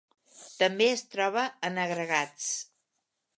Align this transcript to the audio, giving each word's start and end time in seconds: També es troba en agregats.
També 0.61 0.87
es 0.93 1.03
troba 1.15 1.43
en 1.69 1.77
agregats. 1.85 2.49